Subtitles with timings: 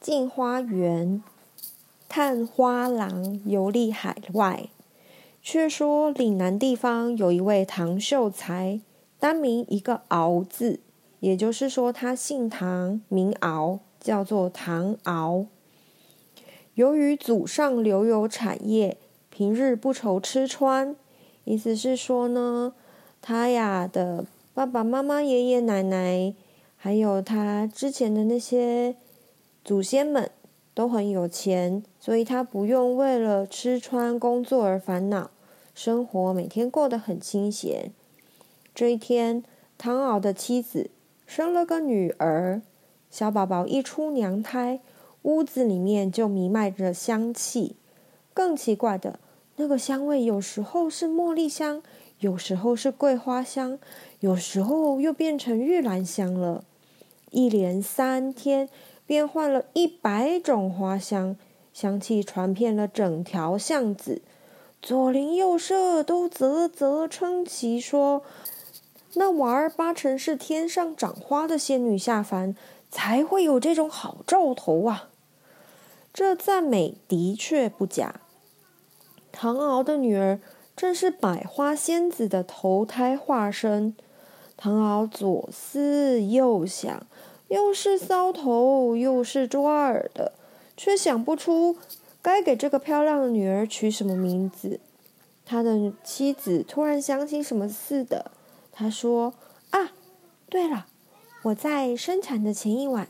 [0.00, 1.22] 进花园，
[2.08, 4.68] 探花郎游历海外。
[5.42, 8.80] 却说岭南地方有一位唐秀才，
[9.20, 10.80] 单名一个敖字，
[11.20, 15.46] 也就是说他姓唐，名敖，叫做唐敖。
[16.74, 18.96] 由于祖上留有产业，
[19.30, 20.96] 平日不愁吃穿。
[21.44, 22.74] 意思是说呢，
[23.22, 26.34] 他呀的爸爸妈妈、爷爷奶奶，
[26.76, 28.96] 还有他之前的那些。
[29.66, 30.30] 祖先们
[30.74, 35.32] 都很有钱，所以他不用为了吃穿工作而烦恼，
[35.74, 37.90] 生活每天过得很清闲。
[38.72, 39.42] 这一天，
[39.76, 40.88] 唐敖的妻子
[41.26, 42.62] 生了个女儿，
[43.10, 44.78] 小宝宝一出娘胎，
[45.22, 47.74] 屋子里面就弥漫着香气。
[48.32, 49.18] 更奇怪的，
[49.56, 51.82] 那个香味有时候是茉莉香，
[52.20, 53.80] 有时候是桂花香，
[54.20, 56.62] 有时候又变成玉兰香了。
[57.32, 58.68] 一连三天。
[59.06, 61.36] 变换了一百种花香，
[61.72, 64.20] 香气传遍了整条巷子，
[64.82, 68.22] 左邻右舍都啧啧称奇，说
[69.14, 72.56] 那娃儿八成是天上长花的仙女下凡，
[72.90, 75.08] 才会有这种好兆头啊！
[76.12, 78.20] 这赞美的确不假。
[79.32, 80.40] 唐敖的女儿
[80.74, 83.94] 正是百花仙子的投胎化身，
[84.56, 87.06] 唐敖左思右想。
[87.48, 90.32] 又是搔头又是抓耳的，
[90.76, 91.76] 却想不出
[92.20, 94.80] 该给这个漂亮的女儿取什么名字。
[95.44, 98.32] 他的妻子突然想起什么似的，
[98.72, 99.32] 他说
[99.70, 99.92] ：“啊，
[100.48, 100.86] 对了，
[101.42, 103.08] 我在生产的前一晚，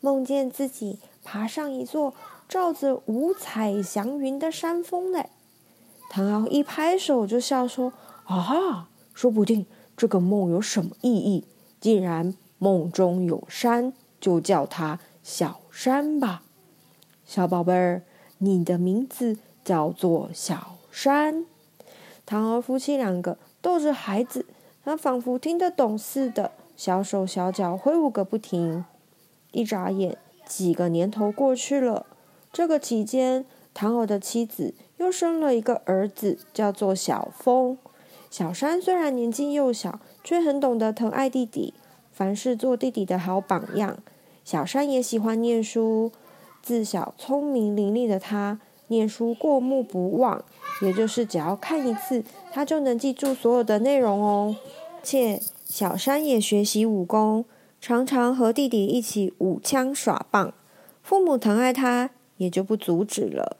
[0.00, 2.14] 梦见自己爬上一座
[2.48, 5.28] 罩着五彩祥云的山峰嘞。”
[6.08, 7.92] 唐敖一拍手就笑说
[8.24, 11.44] ：“啊，说不定这个梦有什么意义，
[11.78, 16.42] 竟然……”梦中有山，就叫它小山吧。
[17.24, 18.02] 小宝贝儿，
[18.38, 21.46] 你的名字叫做小山。
[22.26, 24.46] 唐敖夫妻两个逗着孩子，
[24.84, 28.84] 他仿佛听得懂似的，小手小脚挥舞个不停。
[29.52, 32.06] 一眨眼，几个年头过去了。
[32.52, 37.76] 这个期间，唐敖的妻子又生了一个儿子，叫做小峰。
[38.30, 41.74] 小山虽然年纪幼小，却很懂得疼爱弟弟。
[42.14, 43.98] 凡事做弟弟的好榜样，
[44.44, 46.12] 小山也喜欢念书。
[46.62, 50.44] 自小聪明伶俐的他，念书过目不忘，
[50.80, 54.54] 也就是只要看一次，他就能记住所有的内容哦。
[55.02, 57.44] 且小山也学习武功，
[57.80, 60.54] 常常和弟弟一起舞枪耍棒。
[61.02, 63.56] 父母疼爱他，也就不阻止了。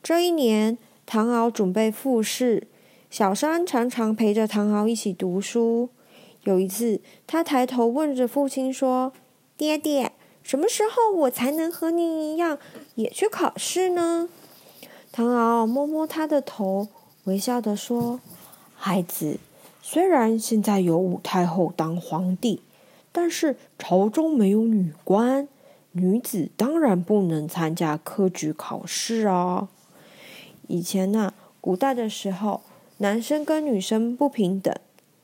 [0.00, 2.68] 这一年，唐敖准备复试，
[3.10, 5.90] 小山常常陪着唐敖一起读书。
[6.44, 9.12] 有一次，他抬头问着父亲说
[9.58, 10.12] ：“爹爹，
[10.42, 12.58] 什么时候我才能和你一样
[12.94, 14.28] 也去考试呢？”
[15.12, 16.88] 唐敖摸摸他的头，
[17.24, 18.20] 微笑地说
[18.74, 19.38] ：“孩子，
[19.82, 22.62] 虽然现在有武太后当皇帝，
[23.12, 25.46] 但是朝中没有女官，
[25.92, 29.68] 女子当然不能参加科举考试啊。
[30.68, 32.62] 以前呢，古代的时候，
[32.98, 34.74] 男生跟女生不平等。”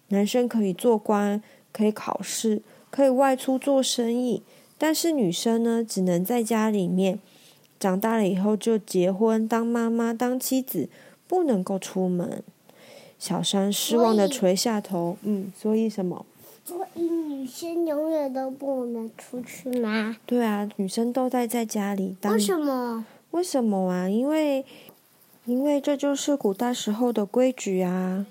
[0.09, 4.43] 男生可以做官，可以考试，可以外出做生意，
[4.79, 7.19] 但是女生呢，只能在家里面。
[7.79, 10.89] 长大了以后就结婚，当妈妈，当妻子，
[11.29, 12.43] 不能够出门。
[13.19, 15.19] 小山失望的垂下头。
[15.23, 16.25] 嗯，所以什么？
[16.65, 20.17] 所以女生永远都不能出去吗？
[20.25, 22.17] 对啊，女生都待在家里。
[22.21, 23.05] 当为什么？
[23.33, 24.09] 为什么啊？
[24.09, 24.65] 因为，
[25.45, 28.25] 因为这就是古代时候的规矩啊。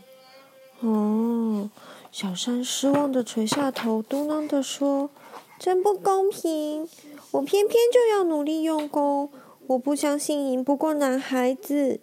[0.81, 1.69] 哦，
[2.12, 5.10] 小山失望的垂下头，嘟囔的说
[5.57, 6.88] ：“真不公平！
[7.31, 9.31] 我偏偏就要努力用功，
[9.68, 12.00] 我不相信赢不过男孩子。”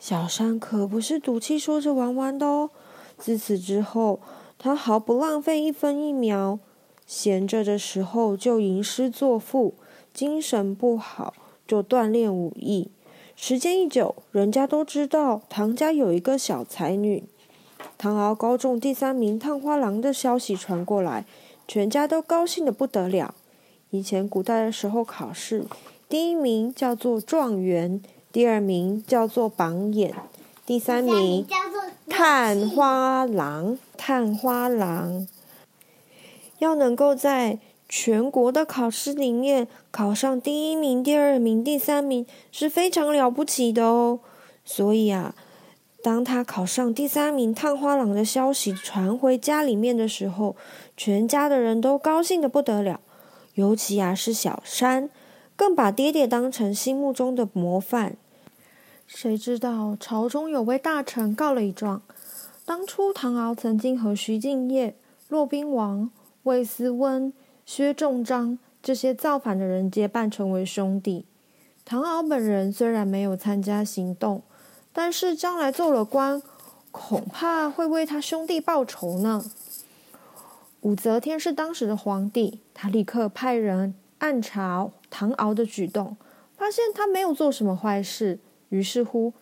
[0.00, 2.70] 小山可不是赌气说着玩玩的哦。
[3.18, 4.20] 自此之后，
[4.58, 6.58] 他毫不浪费一分一秒，
[7.06, 9.74] 闲着的时候就吟诗作赋，
[10.12, 11.34] 精神不好
[11.68, 12.90] 就锻炼武艺。
[13.36, 17.24] 时间一久，人家都知道唐家有一个小才女。
[18.02, 21.24] 唐敖高中第三名探花郎的消息传过来，
[21.68, 23.32] 全家都高兴得不得了。
[23.90, 25.64] 以前古代的时候考试，
[26.08, 28.02] 第一名叫做状元，
[28.32, 30.12] 第二名叫做榜眼，
[30.66, 33.78] 第三名叫做探花郎。
[33.96, 35.28] 探花郎
[36.58, 44.18] 要能够在全国的考试里面考上第一名、第二名、第三名是非常了不起的哦。
[44.64, 45.36] 所以啊，
[46.02, 50.56] 当他考上第三名探花郎的消息传回家里面的时候，
[50.96, 53.00] 全家的人都高兴得不得了。
[53.54, 55.08] 尤其啊是小山，
[55.54, 58.16] 更把爹爹当成心目中的模范。
[59.06, 62.02] 谁知道朝中有位大臣告了一状，
[62.64, 64.96] 当初唐敖曾经和徐敬业、
[65.28, 66.10] 骆宾王、
[66.44, 67.32] 魏思温、
[67.64, 71.26] 薛仲章这些造反的人结伴成为兄弟。
[71.84, 74.42] 唐敖本人虽然没有参加行动，
[74.92, 76.42] 但是将来做了官，
[76.90, 79.44] 恐怕会为他兄弟报仇呢。
[80.82, 86.16] 武则天是当时的皇帝，他立刻派人暗查唐敖的举动，
[86.56, 89.32] 发现他没有做什么坏事，于是乎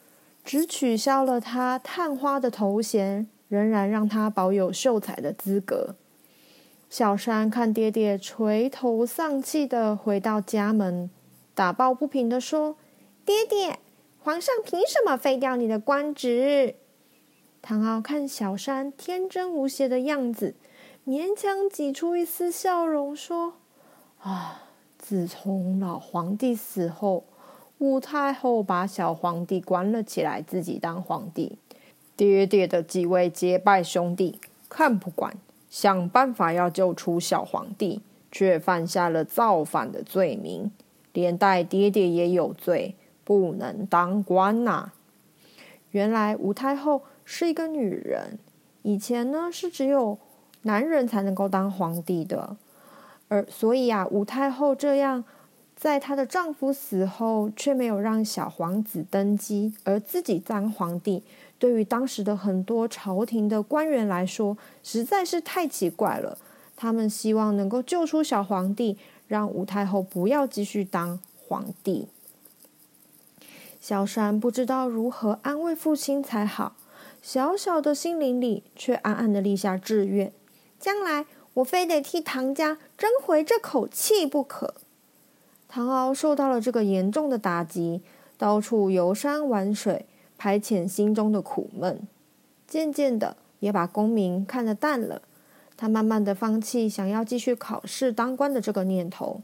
[0.44, 5.96] 只取消了他探花的头衔，仍然让他保有秀才的资格。
[6.88, 11.08] 小山看爹爹垂头丧气的回到家门，
[11.54, 12.76] 打抱不平的说
[13.24, 13.78] ：“爹爹，
[14.30, 16.76] 皇上凭什么废掉你的官职？”
[17.60, 20.54] 唐敖看小山天真无邪的样子。
[21.04, 23.54] 勉强挤出一丝笑容，说
[24.22, 27.24] ：“啊，自从老皇帝死后，
[27.78, 31.58] 武太后把小皇帝关了起来，自己当皇帝。
[32.14, 34.38] 爹爹的几位结拜兄弟
[34.68, 35.36] 看不惯，
[35.68, 38.00] 想办法要救出小皇帝，
[38.30, 40.70] 却犯下了造反的罪名，
[41.12, 42.94] 连带爹爹也有罪，
[43.24, 44.92] 不能当官呐、
[45.90, 48.38] 原来吴太后是一个女人，
[48.82, 50.18] 以前呢是只有。”
[50.64, 52.54] 男人才能够当皇帝的，
[53.28, 55.24] 而所以啊，吴太后这样，
[55.74, 61.22] 在她的丈夫死后，却没有让小皇子登基，而自己当皇帝，
[61.58, 66.36] 对于当时的很多朝廷的官员来说，实在是太奇怪了。
[66.76, 71.18] 他们希望能够救出小皇帝，让吴太后不要继续当
[71.48, 72.08] 皇帝。
[73.80, 76.76] 小山不知道如何安慰父亲才好，
[77.22, 80.30] 小小的心灵里却暗暗的立下志愿。
[80.78, 81.24] 将来
[81.54, 84.74] 我非得替唐家争回这口气不可。
[85.66, 88.02] 唐敖受到了这个严重的打击，
[88.36, 90.04] 到处游山玩水，
[90.36, 92.06] 排遣心中的苦闷。
[92.66, 95.22] 渐渐的，也把功名看得淡了。
[95.76, 99.40] 他慢慢的放弃想要继续考试当官的这个念头。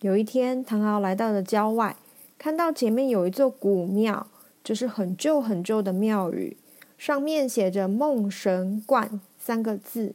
[0.00, 1.96] 有一天，唐敖来到了郊外，
[2.38, 4.26] 看到前面有一座古庙，
[4.62, 6.56] 就是很旧很旧的庙宇，
[6.96, 10.14] 上面写着“梦神观”三个字。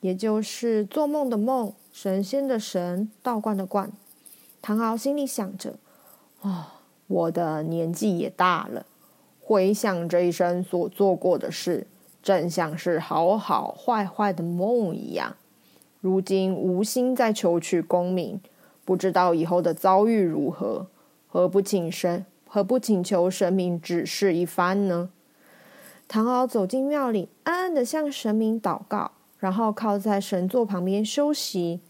[0.00, 3.90] 也就是做梦的梦，神仙的神，道观的观。
[4.60, 5.78] 唐敖心里想着：
[6.42, 6.64] 啊、哦，
[7.06, 8.84] 我的年纪也大了，
[9.40, 11.86] 回想这一生所做过的事，
[12.22, 15.36] 正像是好好坏坏的梦一样。
[16.02, 18.38] 如今无心再求取功名，
[18.84, 20.86] 不知道以后的遭遇如何，
[21.34, 25.10] 何不请神，何不请求神明指示一番呢？
[26.06, 29.10] 唐敖走进庙里，暗暗的向神明祷告。
[29.40, 31.80] 然后靠在神座旁边休息，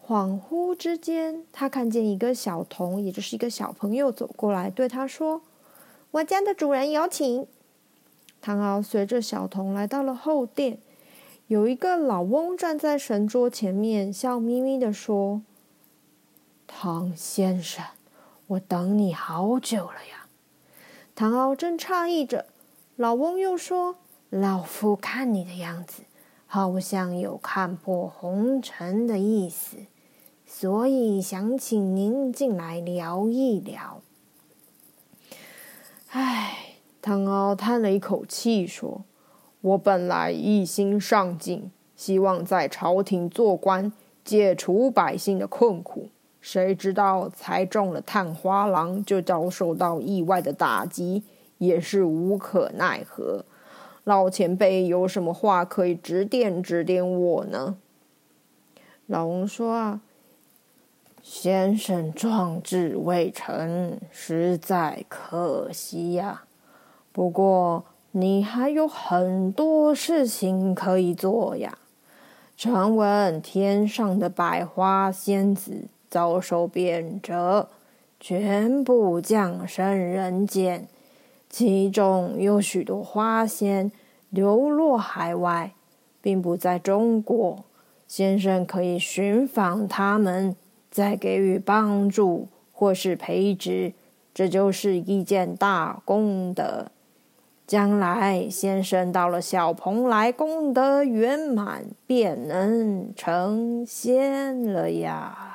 [0.00, 5.42] 恍惚之间，他看见一个小童，也就是一个小朋友走过来，对他说
[6.12, 7.48] ：“我家的主人有请。”
[8.40, 10.78] 唐敖随着小童来到了后殿，
[11.48, 15.42] 有一个老翁站在神桌前面，笑眯眯地说
[16.68, 17.84] ：“唐先生，
[18.46, 20.26] 我等你好久了呀。”
[21.14, 22.46] 唐敖正诧异着，
[22.96, 23.96] 老翁又说
[24.30, 26.02] ：“老夫看你的样子。”
[26.46, 29.76] 好像有看破红尘的意思，
[30.46, 34.00] 所以想请您进来聊一聊。
[36.10, 39.02] 唉，唐敖叹了一口气说
[39.62, 43.92] ：“我本来一心上进，希望在朝廷做官，
[44.24, 46.10] 解除百姓的困苦。
[46.46, 51.22] 谁知道才中了探花郎，就遭受到意外的打击，
[51.56, 53.46] 也是无可奈何。”
[54.04, 57.78] 老前辈有什么话可以指点指点我呢？
[59.06, 60.02] 老翁说：“啊，
[61.22, 66.44] 先生壮志未成，实在可惜呀。
[67.10, 71.78] 不过你还有很多事情可以做呀。
[72.54, 77.66] 传闻天上的百花仙子遭受贬谪，
[78.20, 80.86] 全部降生人间。”
[81.50, 83.90] 其中有许多花仙
[84.30, 85.72] 流落海外，
[86.20, 87.64] 并不在中国。
[88.06, 90.54] 先生可以寻访他们，
[90.88, 93.92] 再给予帮助，或是培植，
[94.32, 96.86] 这就是一件大功德。
[97.66, 105.53] 将来先生到了小蓬莱，功德圆满，便能成仙了呀。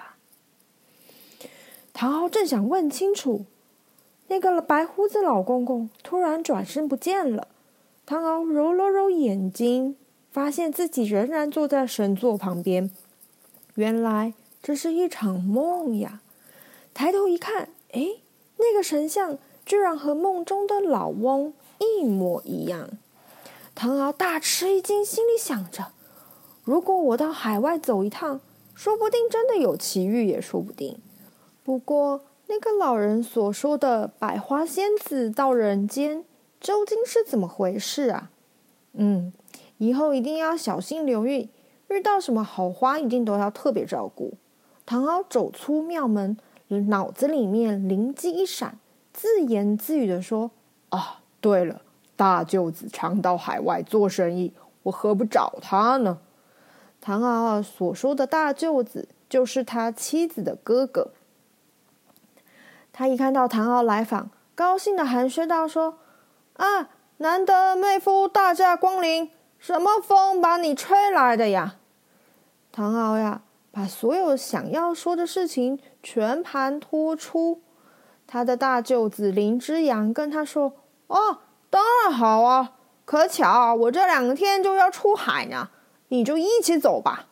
[2.00, 3.44] 唐敖正想问清楚，
[4.30, 7.50] 那个白胡子老公公突然转身不见了。
[8.06, 9.98] 唐敖揉了揉眼睛，
[10.32, 12.90] 发现自己仍然坐在神座旁边。
[13.76, 16.22] 原来这是一场梦呀！
[16.94, 18.08] 抬头一看，哎，
[18.56, 22.92] 那个神像居然和梦中的老翁一模一样。
[23.76, 25.88] 唐敖大吃一惊，心里想着：
[26.64, 28.40] 如果我到海外走一趟，
[28.74, 30.98] 说不定真的有奇遇，也说不定。
[31.64, 36.26] 不过，那个老人所说的百花仙子到人间。
[36.60, 38.32] 究竟是怎么回事啊？
[38.92, 39.32] 嗯，
[39.78, 41.50] 以后一定要小心留意，
[41.88, 44.34] 遇到什么好花，一定都要特别照顾。
[44.86, 46.36] 唐敖走出庙门，
[46.68, 48.78] 脑子里面灵机一闪，
[49.14, 50.52] 自言自语地说
[50.90, 51.82] ：“啊，对了，
[52.18, 54.52] 大舅子常到海外做生意，
[54.84, 56.20] 我何不找他呢？”
[57.00, 61.12] 唐敖所说的大舅子，就是他妻子的哥哥。
[63.00, 66.00] 他一看到唐敖来访，高兴地寒暄道：“说。”
[66.60, 66.90] 啊！
[67.20, 71.76] 难得妹夫大驾光临，什么风把你吹来的呀？
[72.74, 77.62] 唐敖呀，把所有想要说的事情全盘托出。
[78.28, 80.74] 他的大舅子林之阳跟他说
[81.08, 81.38] ：“哦，
[81.70, 82.74] 当然好啊，
[83.06, 85.70] 可巧我这两天就要出海呢，
[86.10, 87.28] 你就一起走吧。”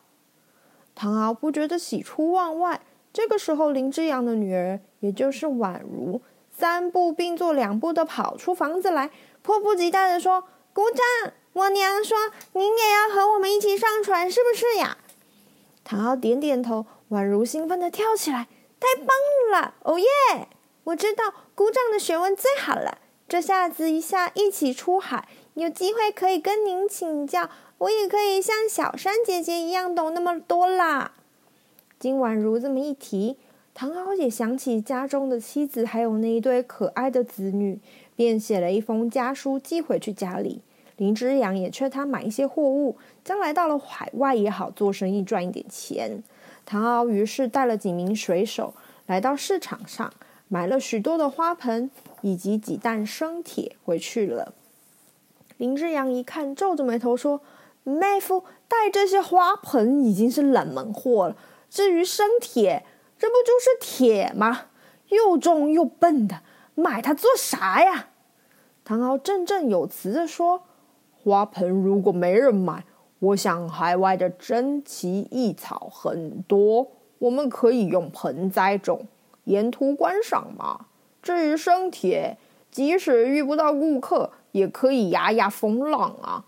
[0.96, 2.80] 唐敖不觉得喜出望外。
[3.12, 6.20] 这个时候，林之阳的女儿，也就是宛如。
[6.50, 9.10] 三步并作两步的跑出房子来，
[9.42, 12.16] 迫不及待地说：“姑丈，我娘说
[12.52, 14.98] 您也要和我们一起上船，是不是呀？”
[15.84, 18.48] 唐敖点点头，宛如兴奋地跳起来
[18.80, 19.08] ：“太棒
[19.52, 19.74] 了！
[19.84, 20.48] 哦耶！
[20.84, 22.98] 我知道姑丈的学问最好了，
[23.28, 27.48] 这下子一下一起出海，有机会可以跟您请教，
[27.78, 31.12] 我也可以像小珊姐姐一样懂那么多啦。”
[31.98, 33.36] 今晚如这么一提。
[33.74, 37.78] 唐敖也想起家中的妻子，还有那一对可爱的子女，
[38.16, 40.62] 便写了一封家书寄回去家里。
[40.96, 46.24] 林之阳也劝他买一些货物，将来到了海外也好做生意赚一点钱。
[46.66, 48.74] 唐敖于是带了几名水手
[49.06, 50.12] 来到市场上，
[50.48, 51.88] 买了许多的花盆
[52.22, 54.52] 以及几担生铁回去了。
[55.56, 57.40] 林之阳一看，皱着眉头说
[57.84, 61.36] ：“妹夫带这些花盆已经是冷门货了，
[61.68, 62.84] 至于生铁……”
[63.18, 64.66] 这不就是铁吗？
[65.08, 66.42] 又重又笨的，
[66.76, 68.10] 买它做啥呀？
[68.84, 70.62] 唐敖振振有词地说
[71.20, 72.84] ：“花盆如果没人买，
[73.18, 79.08] 我想海外的珍奇异草很多，我们可以用盆栽种，
[79.44, 80.86] 沿途观赏嘛。
[81.20, 82.38] 至于生铁，
[82.70, 86.44] 即使遇不到顾客，也可以压压风浪啊。”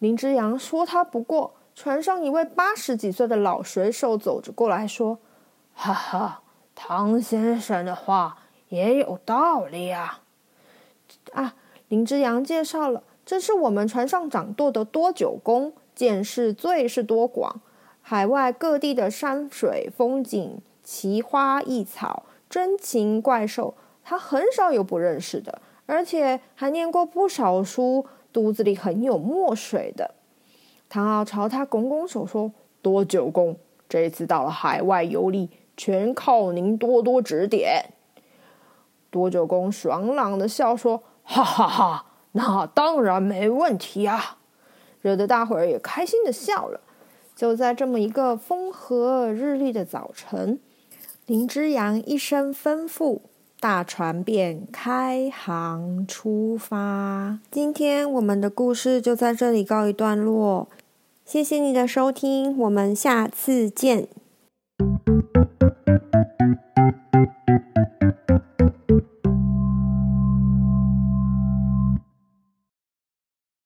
[0.00, 5.20] 林之阳说他不过，船上一位八十几岁的老水手走着过来说。
[5.74, 6.42] 哈哈，
[6.74, 10.22] 唐先生的话也有道理啊！
[11.34, 11.54] 啊，
[11.86, 17.60] 林之阳介绍了，这是我们船上掌舵的多久公，见识最是多广，
[18.02, 30.16] 海外各地的山水风景、奇花异草、珍禽怪兽，他很少有不认识的，而且还念过不少书，肚子里很有墨水的。
[30.88, 32.52] 唐敖朝他拱拱手说
[32.82, 33.56] ：“多九公，
[33.88, 37.92] 这次到了海外游历。”全靠您多多指点。
[39.10, 44.38] 多九公爽朗的笑说：“哈哈哈，那当然没问题啊！”
[45.00, 46.80] 惹得大伙儿也开心的笑了。
[47.36, 50.58] 就在这么一个风和日丽的早晨，
[51.26, 53.20] 林之阳一声吩咐，
[53.60, 57.38] 大船便开航出发。
[57.52, 60.68] 今天我们的故事就在这里告一段落，
[61.30, 64.08] 谢谢你的收听，我们下次见。